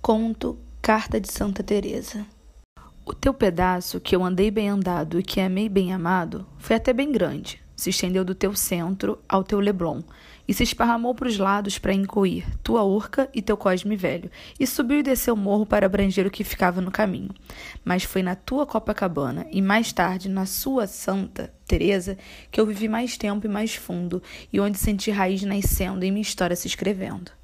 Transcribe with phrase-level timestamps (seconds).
[0.00, 2.24] Conto Carta de Santa Teresa.
[3.04, 6.92] O teu pedaço, que eu andei bem andado e que amei bem amado, foi até
[6.92, 7.60] bem grande.
[7.76, 10.02] Se estendeu do teu centro ao teu leblon,
[10.46, 14.66] e se esparramou para os lados para encoir tua urca e teu cosme velho, e
[14.66, 17.34] subiu e desceu o morro para abranger o que ficava no caminho.
[17.84, 22.16] Mas foi na tua Copacabana, e mais tarde na sua Santa Teresa,
[22.50, 26.22] que eu vivi mais tempo e mais fundo, e onde senti raiz nascendo e minha
[26.22, 27.37] história se escrevendo.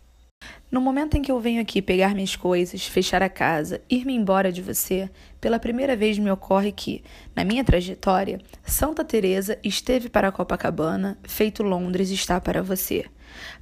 [0.75, 4.51] No momento em que eu venho aqui pegar minhas coisas, fechar a casa, ir-me embora
[4.51, 5.09] de você,
[5.41, 11.63] pela primeira vez me ocorre que, na minha trajetória, Santa Teresa esteve para Copacabana, feito
[11.63, 13.05] Londres está para você.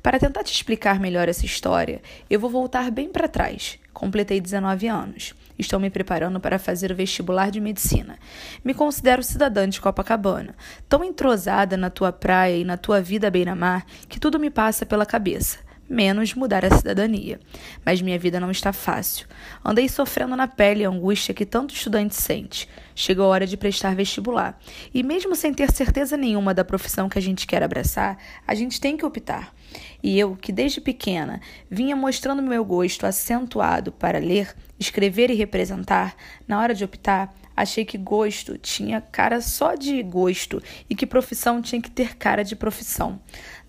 [0.02, 3.78] Para tentar te explicar melhor essa história, eu vou voltar bem para trás.
[3.92, 5.34] Completei 19 anos.
[5.58, 8.18] Estou me preparando para fazer o vestibular de medicina.
[8.64, 10.54] Me considero cidadã de Copacabana,
[10.88, 15.04] tão entrosada na tua praia e na tua vida beira-mar que tudo me passa pela
[15.04, 15.58] cabeça
[15.92, 17.38] menos mudar a cidadania.
[17.84, 19.26] Mas minha vida não está fácil.
[19.64, 22.68] Andei sofrendo na pele a angústia que tanto estudante sente.
[22.94, 24.58] Chegou a hora de prestar vestibular.
[24.92, 28.80] E mesmo sem ter certeza nenhuma da profissão que a gente quer abraçar, a gente
[28.80, 29.54] tem que optar.
[30.02, 31.40] E eu, que desde pequena
[31.70, 37.84] vinha mostrando meu gosto acentuado para ler, escrever e representar, na hora de optar, achei
[37.84, 42.56] que gosto tinha cara só de gosto e que profissão tinha que ter cara de
[42.56, 43.20] profissão.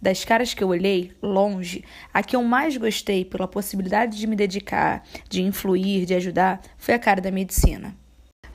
[0.04, 1.82] Das caras que eu olhei, longe,
[2.14, 6.94] a que eu mais gostei pela possibilidade de me dedicar, de influir, de ajudar, foi
[6.94, 7.96] a cara da medicina.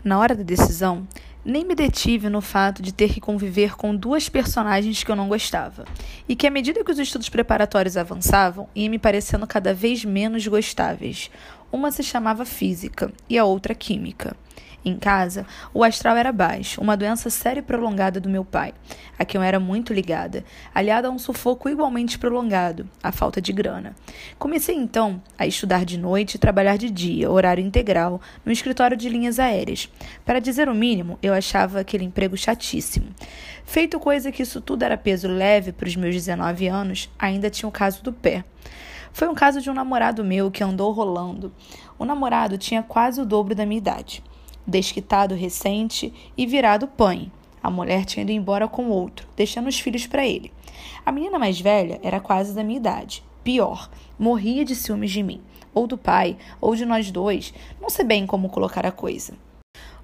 [0.04, 1.08] Na hora da decisão,
[1.42, 5.26] nem me detive no fato de ter que conviver com duas personagens que eu não
[5.26, 5.86] gostava,
[6.28, 10.46] e que à medida que os estudos preparatórios avançavam, ia me parecendo cada vez menos
[10.46, 11.30] gostáveis.
[11.72, 14.36] Uma se chamava física e a outra química.
[14.84, 18.72] Em casa, o astral era baixo, uma doença séria e prolongada do meu pai,
[19.18, 23.52] a quem eu era muito ligada, aliada a um sufoco igualmente prolongado, a falta de
[23.52, 23.94] grana.
[24.38, 29.08] Comecei então a estudar de noite e trabalhar de dia, horário integral, no escritório de
[29.08, 29.90] linhas aéreas.
[30.24, 33.08] Para dizer o mínimo, eu achava aquele emprego chatíssimo.
[33.64, 37.68] Feito coisa que isso tudo era peso leve para os meus 19 anos, ainda tinha
[37.68, 38.44] o caso do pé.
[39.12, 41.52] Foi um caso de um namorado meu que andou rolando.
[41.98, 44.22] O namorado tinha quase o dobro da minha idade
[44.68, 47.32] desquitado recente e virado pai.
[47.62, 50.52] A mulher tinha ido embora com outro, deixando os filhos para ele.
[51.04, 53.24] A menina mais velha era quase da minha idade.
[53.42, 55.40] Pior, morria de ciúmes de mim,
[55.74, 57.52] ou do pai, ou de nós dois.
[57.80, 59.32] Não sei bem como colocar a coisa.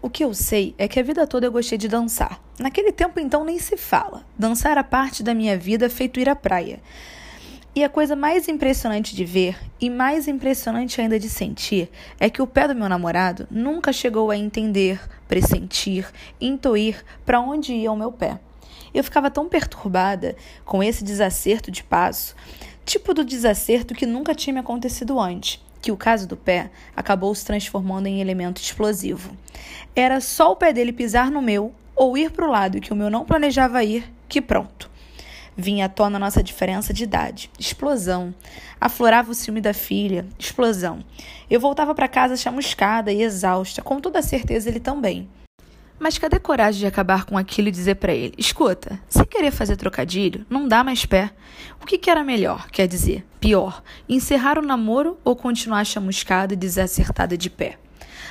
[0.00, 2.41] O que eu sei é que a vida toda eu gostei de dançar.
[2.58, 4.25] Naquele tempo, então, nem se fala.
[4.38, 6.81] Dançar era parte da minha vida feito ir à praia.
[7.77, 11.91] E a coisa mais impressionante de ver e mais impressionante ainda de sentir
[12.21, 16.07] é que o pé do meu namorado nunca chegou a entender, pressentir,
[16.41, 18.39] intuir para onde ia o meu pé.
[18.95, 22.37] Eu ficava tão perturbada com esse desacerto de passo,
[22.87, 27.35] tipo do desacerto que nunca tinha me acontecido antes, que o caso do pé acabou
[27.35, 29.37] se transformando em elemento explosivo.
[29.97, 32.97] Era só o pé dele pisar no meu ou ir para o lado que o
[32.97, 34.94] meu não planejava ir, que pronto
[35.56, 37.50] vinha à tona a nossa diferença de idade.
[37.59, 38.34] Explosão.
[38.81, 40.26] Aflorava o ciúme da filha.
[40.38, 41.04] Explosão.
[41.50, 45.28] Eu voltava para casa chamuscada e exausta, com toda certeza ele também.
[45.98, 49.76] Mas cadê coragem de acabar com aquilo e dizer para ele: escuta, se querer fazer
[49.76, 51.31] trocadilho, não dá mais pé.
[51.81, 56.56] O que, que era melhor, quer dizer, pior, encerrar o namoro ou continuar chamuscada e
[56.56, 57.78] desacertada de pé?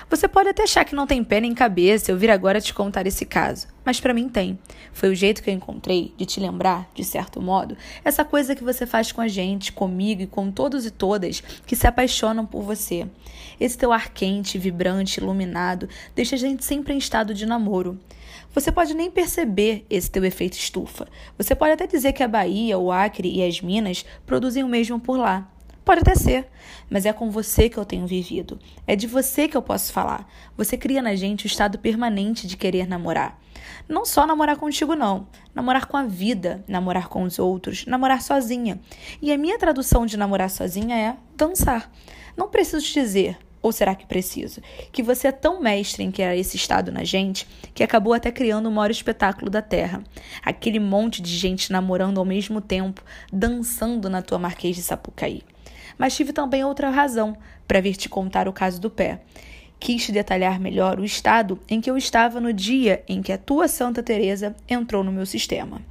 [0.09, 3.07] Você pode até achar que não tem pé nem cabeça eu vir agora te contar
[3.07, 4.59] esse caso, mas para mim tem.
[4.91, 8.63] Foi o jeito que eu encontrei de te lembrar, de certo modo, essa coisa que
[8.63, 12.61] você faz com a gente, comigo e com todos e todas que se apaixonam por
[12.61, 13.07] você.
[13.59, 17.99] Esse teu ar quente, vibrante, iluminado, deixa a gente sempre em estado de namoro.
[18.53, 21.07] Você pode nem perceber esse teu efeito estufa.
[21.37, 24.99] Você pode até dizer que a Bahia, o Acre e as Minas produzem o mesmo
[24.99, 25.49] por lá.
[25.83, 26.47] Pode até ser,
[26.89, 28.57] mas é com você que eu tenho vivido.
[28.87, 30.25] É de você que eu posso falar.
[30.55, 33.37] Você cria na gente o estado permanente de querer namorar.
[33.87, 35.27] Não só namorar contigo, não.
[35.53, 38.79] Namorar com a vida, namorar com os outros, namorar sozinha.
[39.21, 41.91] E a minha tradução de namorar sozinha é dançar.
[42.37, 44.61] Não preciso te dizer, ou será que preciso?
[44.89, 48.67] Que você é tão mestre em criar esse estado na gente que acabou até criando
[48.67, 50.01] o maior espetáculo da Terra.
[50.41, 55.43] Aquele monte de gente namorando ao mesmo tempo, dançando na tua Marquês de Sapucaí
[55.97, 57.37] mas tive também outra razão
[57.67, 59.21] para vir te contar o caso do pé.
[59.79, 63.37] Quis te detalhar melhor o estado em que eu estava no dia em que a
[63.37, 65.81] tua Santa Teresa entrou no meu sistema.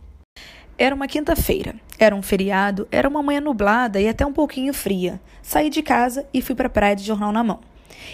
[0.79, 5.21] Era uma quinta-feira, era um feriado, era uma manhã nublada e até um pouquinho fria.
[5.43, 7.61] Saí de casa e fui para a praia de jornal na mão.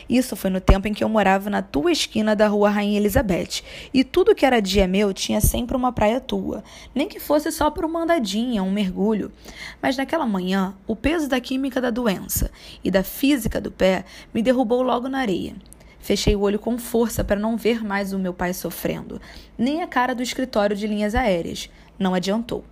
[0.09, 3.63] Isso foi no tempo em que eu morava na tua esquina da rua Rainha Elizabeth.
[3.93, 6.63] E tudo que era dia meu tinha sempre uma praia tua.
[6.95, 9.33] Nem que fosse só por uma andadinha, um mergulho.
[9.81, 12.51] Mas naquela manhã, o peso da química da doença
[12.83, 15.55] e da física do pé me derrubou logo na areia.
[16.01, 19.21] Fechei o olho com força para não ver mais o meu pai sofrendo,
[19.59, 21.69] nem a cara do escritório de linhas aéreas.
[21.99, 22.65] Não adiantou.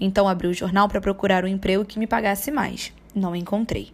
[0.00, 2.92] Então abri o jornal para procurar um emprego que me pagasse mais.
[3.14, 3.92] Não encontrei.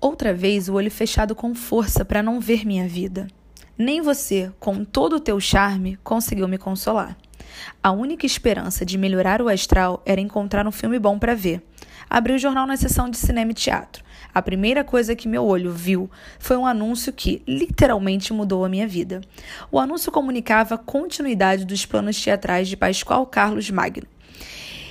[0.00, 3.26] Outra vez o olho fechado com força para não ver minha vida.
[3.76, 7.16] Nem você, com todo o teu charme, conseguiu me consolar.
[7.82, 11.60] A única esperança de melhorar o astral era encontrar um filme bom para ver.
[12.08, 14.04] Abri o jornal na seção de cinema e teatro.
[14.32, 16.08] A primeira coisa que meu olho viu
[16.38, 19.20] foi um anúncio que literalmente mudou a minha vida.
[19.70, 24.06] O anúncio comunicava a continuidade dos planos teatrais de Pascoal Carlos Magno.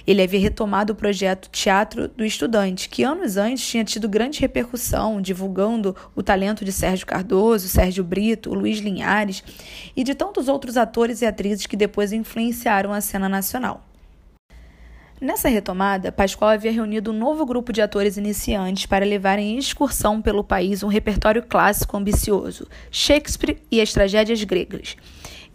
[0.07, 5.21] Ele havia retomado o projeto Teatro do Estudante, que anos antes tinha tido grande repercussão,
[5.21, 9.43] divulgando o talento de Sérgio Cardoso, Sérgio Brito, Luiz Linhares
[9.93, 13.83] e de tantos outros atores e atrizes que depois influenciaram a cena nacional.
[15.19, 20.21] Nessa retomada, Pascoal havia reunido um novo grupo de atores iniciantes para levarem em excursão
[20.21, 24.95] pelo país um repertório clássico ambicioso, Shakespeare e as tragédias gregas.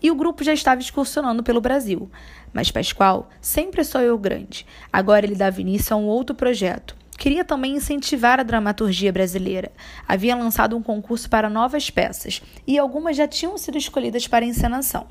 [0.03, 2.11] E o grupo já estava excursionando pelo Brasil.
[2.53, 4.67] Mas Pascoal sempre sonhou grande.
[4.93, 6.97] Agora ele dava início a um outro projeto.
[7.17, 9.71] Queria também incentivar a dramaturgia brasileira.
[10.09, 15.07] Havia lançado um concurso para novas peças e algumas já tinham sido escolhidas para encenação.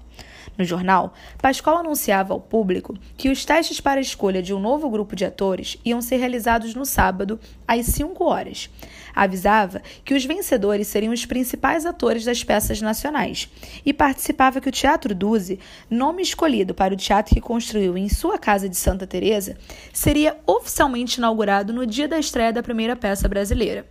[0.57, 4.89] No jornal, Pascoal anunciava ao público que os testes para a escolha de um novo
[4.89, 8.69] grupo de atores iam ser realizados no sábado, às 5 horas.
[9.13, 13.49] Avisava que os vencedores seriam os principais atores das peças nacionais
[13.85, 15.59] e participava que o Teatro Duze,
[15.89, 19.57] nome escolhido para o teatro que construiu em sua casa de Santa Teresa,
[19.93, 23.85] seria oficialmente inaugurado no dia da estreia da primeira peça brasileira.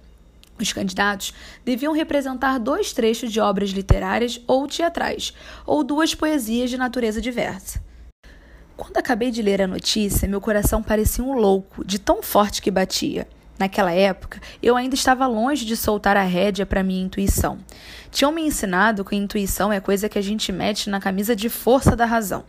[0.61, 1.33] Os candidatos
[1.65, 5.33] deviam representar dois trechos de obras literárias ou teatrais,
[5.67, 7.83] ou duas poesias de natureza diversa.
[8.77, 12.71] Quando acabei de ler a notícia, meu coração parecia um louco, de tão forte que
[12.71, 13.27] batia.
[13.59, 17.59] Naquela época, eu ainda estava longe de soltar a rédea para minha intuição.
[18.11, 21.95] Tinham me ensinado que intuição é coisa que a gente mete na camisa de força
[21.95, 22.43] da razão.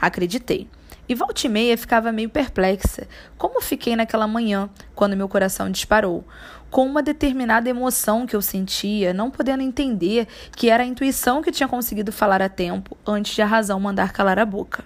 [0.00, 0.66] Acreditei.
[1.08, 3.06] E volta e meia ficava meio perplexa.
[3.38, 6.24] Como fiquei naquela manhã, quando meu coração disparou,
[6.70, 10.26] com uma determinada emoção que eu sentia, não podendo entender
[10.56, 14.12] que era a intuição que tinha conseguido falar a tempo, antes de a razão mandar
[14.12, 14.84] calar a boca.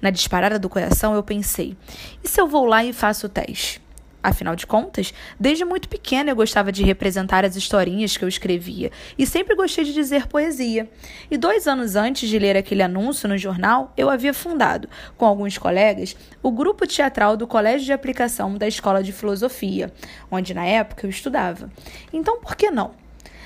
[0.00, 1.76] Na disparada do coração, eu pensei:
[2.22, 3.83] e se eu vou lá e faço o teste?
[4.24, 8.90] Afinal de contas, desde muito pequena eu gostava de representar as historinhas que eu escrevia
[9.18, 10.88] e sempre gostei de dizer poesia.
[11.30, 14.88] E dois anos antes de ler aquele anúncio no jornal, eu havia fundado,
[15.18, 19.92] com alguns colegas, o grupo teatral do Colégio de Aplicação da Escola de Filosofia,
[20.30, 21.70] onde na época eu estudava.
[22.10, 22.92] Então, por que não?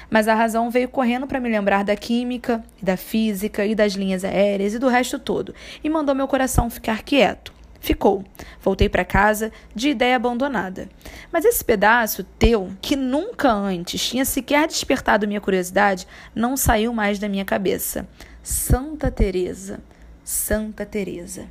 [0.08, 4.24] Mas a razão veio correndo para me lembrar da química, da física e das linhas
[4.24, 5.52] aéreas e do resto todo,
[5.82, 7.57] e mandou meu coração ficar quieto.
[7.80, 8.24] Ficou.
[8.60, 10.88] Voltei para casa de ideia abandonada.
[11.32, 17.18] Mas esse pedaço teu, que nunca antes tinha sequer despertado minha curiosidade, não saiu mais
[17.18, 18.06] da minha cabeça.
[18.42, 19.80] Santa Teresa.
[20.24, 21.46] Santa Teresa.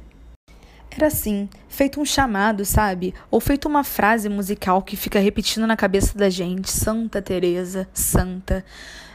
[0.98, 3.14] Era assim, feito um chamado, sabe?
[3.30, 8.66] Ou feito uma frase musical que fica repetindo na cabeça da gente, Santa Teresa, Santa.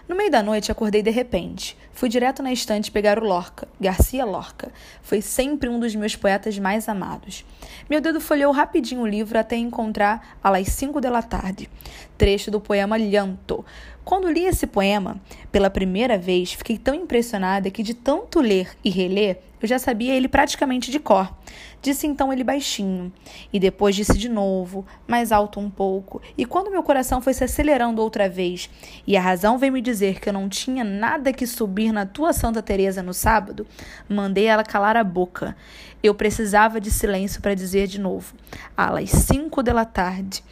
[0.09, 1.77] No meio da noite, acordei de repente.
[1.93, 4.73] Fui direto na estante pegar o Lorca, Garcia Lorca.
[5.01, 7.45] Foi sempre um dos meus poetas mais amados.
[7.89, 11.71] Meu dedo folheou rapidinho o livro até encontrar las cinco da tarde,
[12.19, 13.65] trecho do poema Llanto.
[14.05, 15.21] Quando li esse poema
[15.53, 20.13] pela primeira vez, fiquei tão impressionada que de tanto ler e reler, eu já sabia
[20.13, 21.33] ele praticamente de cor.
[21.81, 23.13] Disse então ele baixinho,
[23.53, 26.21] e depois disse de novo, mais alto um pouco.
[26.37, 28.69] E quando meu coração foi se acelerando outra vez,
[29.07, 32.33] e a razão veio me dizer que eu não tinha nada que subir na tua
[32.33, 33.67] Santa Teresa no sábado,
[34.09, 35.57] mandei ela calar a boca.
[36.03, 38.35] Eu precisava de silêncio para dizer de novo.
[38.77, 40.43] Às cinco da tarde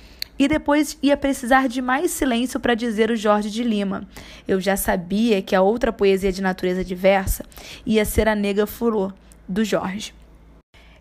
[0.41, 4.09] e depois ia precisar de mais silêncio para dizer o Jorge de Lima.
[4.49, 7.45] Eu já sabia que a outra poesia de natureza diversa
[7.85, 9.13] ia ser a Nega Furor,
[9.47, 10.15] do Jorge.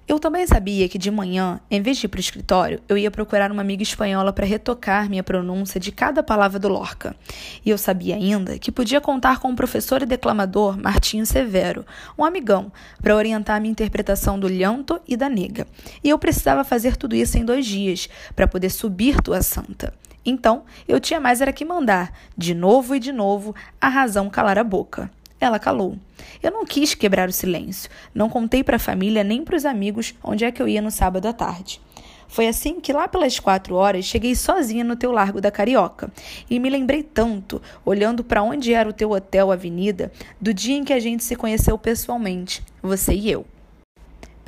[0.10, 3.12] Eu também sabia que de manhã, em vez de ir para o escritório, eu ia
[3.12, 7.16] procurar uma amiga espanhola para retocar minha pronúncia de cada palavra do Lorca.
[7.63, 11.86] E eu sabia ainda que podia contar com o professor e declamador Martinho Severo,
[12.18, 15.68] um amigão, para orientar minha interpretação do lhanto e da nega.
[16.04, 19.94] E eu precisava fazer tudo isso em dois dias, para poder subir tua santa.
[20.25, 24.58] Então, eu tinha mais era que mandar, de novo e de novo, a razão calar
[24.58, 25.12] a boca.
[25.39, 25.98] Ela calou.
[26.43, 27.89] Eu não quis quebrar o silêncio.
[28.13, 30.91] Não contei para a família nem para os amigos onde é que eu ia no
[30.91, 31.81] sábado à tarde.
[32.27, 36.12] Foi assim que lá pelas quatro horas cheguei sozinha no teu Largo da Carioca.
[36.48, 40.84] E me lembrei tanto, olhando para onde era o teu hotel Avenida, do dia em
[40.84, 43.46] que a gente se conheceu pessoalmente, você e eu.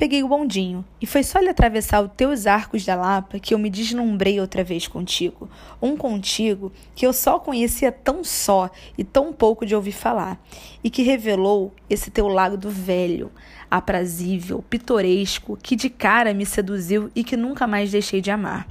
[0.02, 3.58] Peguei o bondinho, e foi só ele atravessar os teus arcos da Lapa que eu
[3.58, 5.48] me deslumbrei outra vez contigo.
[5.80, 8.68] Um contigo que eu só conhecia tão só
[8.98, 10.44] e tão pouco de ouvir falar,
[10.82, 13.30] e que revelou esse teu lago do velho,
[13.70, 18.66] aprazível, pitoresco, que de cara me seduziu e que nunca mais deixei de amar.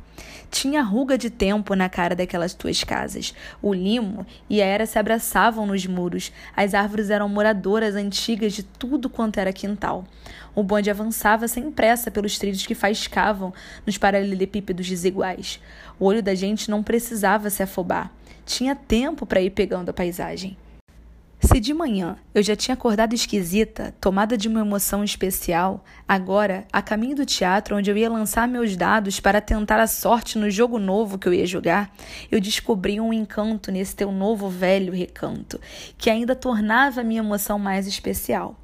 [0.51, 3.33] Tinha ruga de tempo na cara daquelas tuas casas.
[3.61, 6.29] O limo e a era se abraçavam nos muros.
[6.53, 10.03] As árvores eram moradoras antigas de tudo quanto era quintal.
[10.53, 13.53] O bonde avançava sem pressa pelos trilhos que faiscavam
[13.85, 15.61] nos paralelepípedos desiguais.
[15.97, 18.11] O olho da gente não precisava se afobar.
[18.45, 20.57] Tinha tempo para ir pegando a paisagem.
[21.43, 26.83] Se de manhã eu já tinha acordado esquisita, tomada de uma emoção especial, agora, a
[26.83, 30.77] caminho do teatro onde eu ia lançar meus dados para tentar a sorte no jogo
[30.77, 31.91] novo que eu ia jogar,
[32.29, 35.59] eu descobri um encanto nesse teu novo velho recanto,
[35.97, 38.60] que ainda tornava a minha emoção mais especial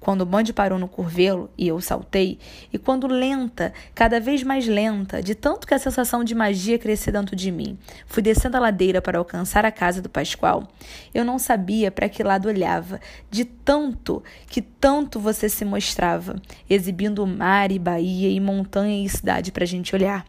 [0.00, 2.38] quando o bonde parou no curvelo e eu saltei,
[2.72, 7.12] e quando lenta, cada vez mais lenta, de tanto que a sensação de magia crescia
[7.12, 7.76] dentro de mim,
[8.06, 10.68] fui descendo a ladeira para alcançar a casa do Pascoal,
[11.12, 13.00] eu não sabia para que lado olhava,
[13.30, 19.52] de tanto que tanto você se mostrava, exibindo mar e baía e montanha e cidade
[19.52, 20.24] para a gente olhar.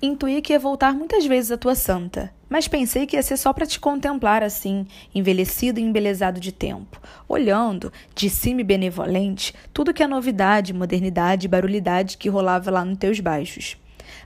[0.00, 3.52] Intuí que ia voltar muitas vezes a tua santa, mas pensei que ia ser só
[3.52, 9.92] para te contemplar assim, envelhecido e embelezado de tempo, olhando, de cima e benevolente, tudo
[9.92, 13.76] que é novidade, modernidade e barulhidade que rolava lá nos teus baixos.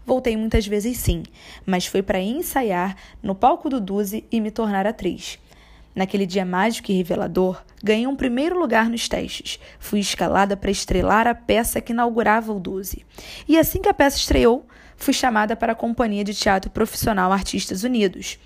[0.05, 1.23] Voltei muitas vezes sim,
[1.65, 5.39] mas foi para ensaiar no palco do Duze e me tornar atriz.
[5.95, 9.59] Naquele dia mágico e revelador, ganhei um primeiro lugar nos testes.
[9.79, 13.07] Fui escalada para estrelar a peça que inaugurava o Duze.
[13.49, 14.67] E assim que a peça estreou,
[15.03, 18.39] fui chamada para a Companhia de Teatro Profissional Artistas Unidos,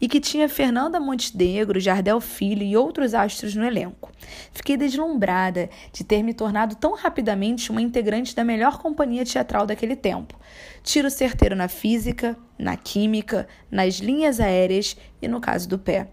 [0.00, 4.12] e que tinha Fernanda Montenegro, Jardel Filho e outros astros no elenco.
[4.52, 9.96] Fiquei deslumbrada de ter me tornado tão rapidamente uma integrante da melhor companhia teatral daquele
[9.96, 10.38] tempo.
[10.84, 16.06] Tiro certeiro na física, na química, nas linhas aéreas e no caso do pé.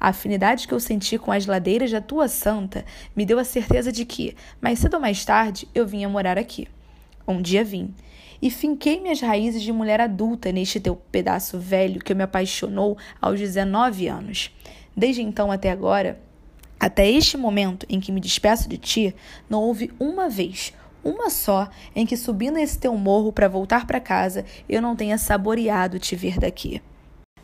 [0.00, 2.82] A afinidade que eu senti com as ladeiras da tua santa
[3.14, 6.66] me deu a certeza de que, mais cedo ou mais tarde, eu vinha morar aqui.
[7.28, 7.94] Um dia vim
[8.40, 13.38] e finquei minhas raízes de mulher adulta neste teu pedaço velho que me apaixonou aos
[13.38, 14.50] 19 anos.
[14.96, 16.20] Desde então até agora,
[16.78, 19.14] até este momento em que me despeço de ti,
[19.48, 20.72] não houve uma vez,
[21.02, 25.18] uma só, em que subindo esse teu morro para voltar para casa, eu não tenha
[25.18, 26.82] saboreado te ver daqui.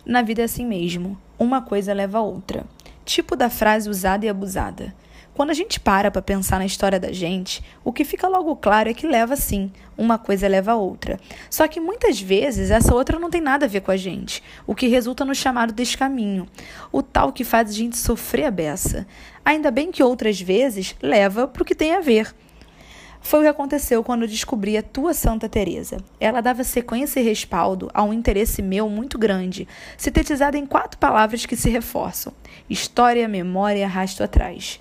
[0.04, 2.64] Na vida é assim mesmo, uma coisa leva a outra.
[3.04, 4.94] Tipo da frase usada e abusada.
[5.40, 8.90] Quando a gente para para pensar na história da gente, o que fica logo claro
[8.90, 11.18] é que leva sim, uma coisa leva a outra.
[11.49, 14.75] Só que muitas vezes essa outra não tem nada a ver com a gente, o
[14.75, 16.47] que resulta no chamado descaminho,
[16.92, 19.06] o tal que faz a gente sofrer a beça.
[19.42, 22.35] Ainda bem que outras vezes leva para o que tem a ver.
[23.23, 25.97] Foi o que aconteceu quando eu descobri a tua Santa Teresa.
[26.20, 29.66] Ela dava sequência e respaldo a um interesse meu muito grande,
[29.97, 32.30] sintetizado em quatro palavras que se reforçam:
[32.68, 34.78] história, memória, arrasto atrás.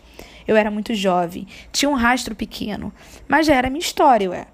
[0.50, 2.92] Eu era muito jovem, tinha um rastro pequeno,
[3.28, 4.48] mas já era minha história, ué.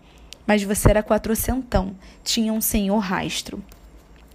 [0.45, 3.63] Mas você era quatrocentão, tinha um senhor rastro.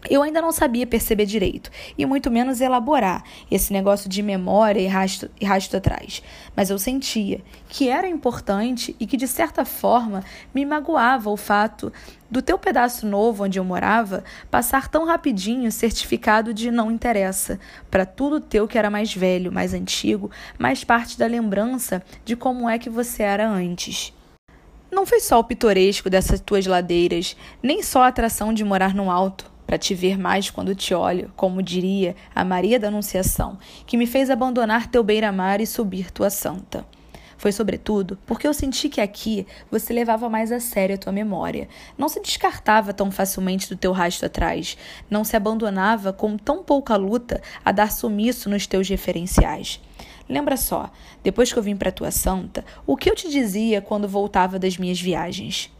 [0.08, 4.86] Eu ainda não sabia perceber direito, e muito menos elaborar esse negócio de memória e
[4.86, 6.22] rastro, e atrás.
[6.56, 11.92] Mas eu sentia que era importante e que, de certa forma, me magoava o fato
[12.30, 18.06] do teu pedaço novo onde eu morava passar tão rapidinho certificado de não interessa, para
[18.06, 22.78] tudo teu que era mais velho, mais antigo, mais parte da lembrança de como é
[22.78, 24.14] que você era antes.
[24.90, 29.10] Não foi só o pitoresco dessas tuas ladeiras, nem só a atração de morar no
[29.10, 33.96] alto para te ver mais quando te olho, como diria a Maria da Anunciação, que
[33.96, 36.84] me fez abandonar teu beira-mar e subir tua santa.
[37.38, 41.68] Foi sobretudo porque eu senti que aqui você levava mais a sério a tua memória.
[41.96, 44.76] Não se descartava tão facilmente do teu rastro atrás.
[45.08, 49.80] Não se abandonava com tão pouca luta a dar sumiço nos teus referenciais.
[50.28, 50.90] Lembra só,
[51.22, 54.76] depois que eu vim para tua santa, o que eu te dizia quando voltava das
[54.76, 55.70] minhas viagens?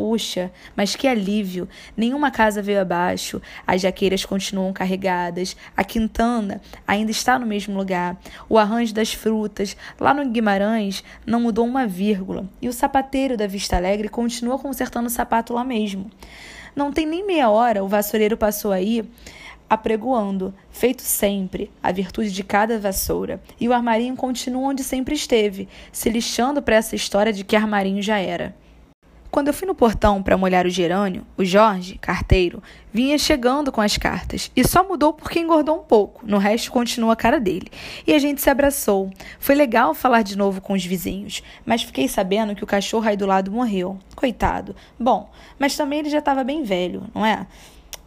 [0.00, 1.68] Puxa, mas que alívio!
[1.94, 8.18] Nenhuma casa veio abaixo, as jaqueiras continuam carregadas, a quintana ainda está no mesmo lugar,
[8.48, 13.46] o arranjo das frutas, lá no Guimarães, não mudou uma vírgula, e o sapateiro da
[13.46, 16.10] Vista Alegre continua consertando o sapato lá mesmo.
[16.74, 19.06] Não tem nem meia hora, o vassoureiro passou aí
[19.68, 25.68] apregoando, feito sempre, a virtude de cada vassoura, e o armarinho continua onde sempre esteve,
[25.92, 28.58] se lixando para essa história de que armarinho já era.
[29.30, 32.60] Quando eu fui no portão para molhar o gerânio, o Jorge, carteiro,
[32.92, 36.26] vinha chegando com as cartas e só mudou porque engordou um pouco.
[36.26, 37.68] No resto, continua a cara dele.
[38.04, 39.08] E a gente se abraçou.
[39.38, 43.16] Foi legal falar de novo com os vizinhos, mas fiquei sabendo que o cachorro aí
[43.16, 43.98] do lado morreu.
[44.16, 44.74] Coitado.
[44.98, 47.46] Bom, mas também ele já estava bem velho, não é?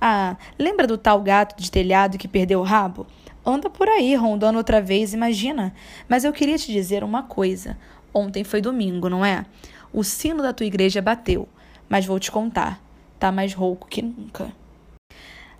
[0.02, 3.08] Ah, lembra do tal gato de telhado que perdeu o rabo?
[3.46, 5.74] Anda por aí, rondando outra vez, imagina.
[6.10, 7.78] Mas eu queria te dizer uma coisa.
[8.14, 9.46] Ontem foi domingo, não é?
[9.94, 11.48] O sino da tua igreja bateu,
[11.88, 12.82] mas vou te contar,
[13.20, 14.52] tá mais rouco que nunca.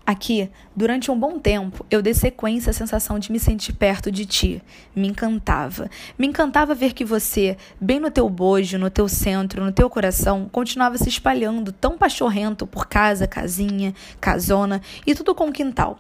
[0.06, 4.26] Aqui, durante um bom tempo, eu dei sequência à sensação de me sentir perto de
[4.26, 4.62] ti.
[4.94, 5.90] Me encantava.
[6.18, 10.50] Me encantava ver que você, bem no teu bojo, no teu centro, no teu coração,
[10.52, 15.98] continuava se espalhando tão pachorrento por casa, casinha, casona e tudo com quintal.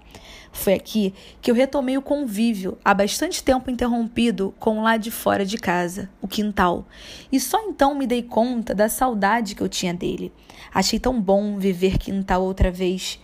[0.53, 5.43] Foi aqui que eu retomei o convívio, há bastante tempo interrompido com lado de fora
[5.43, 6.86] de casa, o quintal.
[7.31, 10.31] E só então me dei conta da saudade que eu tinha dele.
[10.72, 13.19] Achei tão bom viver quintal outra vez.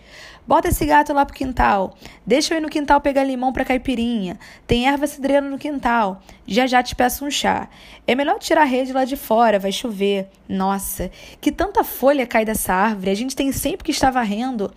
[0.46, 1.96] Bota esse gato lá pro quintal.
[2.26, 4.36] Deixa eu ir no quintal pegar limão pra caipirinha.
[4.66, 6.20] Tem erva cidreira no quintal.
[6.44, 7.68] Já já te peço um chá.
[8.06, 10.28] É melhor tirar a rede lá de fora, vai chover.
[10.48, 11.10] Nossa,
[11.40, 13.10] que tanta folha cai dessa árvore.
[13.10, 14.72] A gente tem sempre que estar varrendo.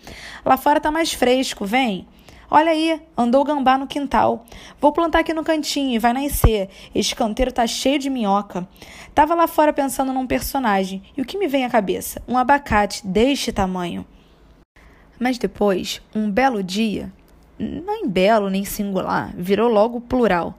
[0.45, 2.07] Lá fora tá mais fresco, vem.
[2.55, 4.45] Olha aí, andou gambá no quintal.
[4.79, 6.69] Vou plantar aqui no cantinho e vai nascer.
[6.93, 8.67] Este canteiro tá cheio de minhoca.
[9.11, 11.01] Tava lá fora pensando num personagem.
[11.17, 12.21] E o que me vem à cabeça?
[12.27, 14.05] Um abacate deste tamanho.
[15.19, 17.11] Mas depois, um belo dia,
[17.57, 20.55] nem belo nem singular, virou logo plural.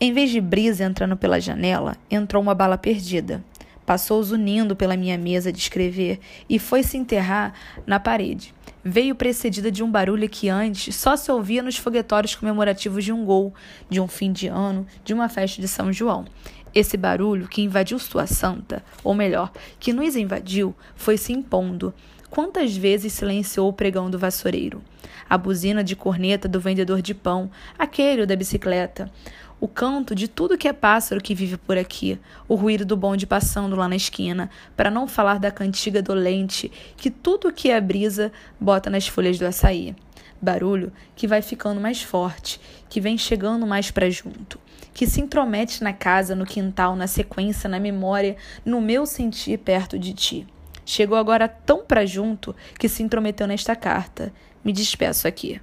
[0.00, 3.44] Em vez de brisa entrando pela janela, entrou uma bala perdida.
[3.88, 7.54] Passou zunindo pela minha mesa de escrever e foi se enterrar
[7.86, 8.52] na parede
[8.84, 13.24] veio precedida de um barulho que antes só se ouvia nos foguetórios comemorativos de um
[13.24, 13.52] gol,
[13.88, 16.26] de um fim de ano, de uma festa de São João.
[16.74, 21.92] Esse barulho que invadiu sua santa, ou melhor, que nos invadiu, foi se impondo.
[22.30, 24.82] Quantas vezes silenciou o pregão do vassoureiro?
[25.28, 29.10] A buzina de corneta do vendedor de pão, aquele da bicicleta
[29.60, 33.26] o canto de tudo que é pássaro que vive por aqui, o ruído do bonde
[33.26, 38.30] passando lá na esquina, para não falar da cantiga dolente que tudo que é brisa
[38.60, 39.96] bota nas folhas do açaí.
[40.40, 44.60] Barulho que vai ficando mais forte, que vem chegando mais para junto,
[44.94, 49.98] que se intromete na casa, no quintal, na sequência, na memória, no meu sentir perto
[49.98, 50.46] de ti.
[50.86, 54.32] Chegou agora tão para junto que se intrometeu nesta carta.
[54.64, 55.60] Me despeço aqui.